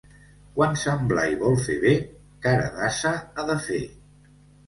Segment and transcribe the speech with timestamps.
[0.53, 1.91] Quan Sant Blai vol fer bé
[2.47, 3.83] cara d'ase ha de fer.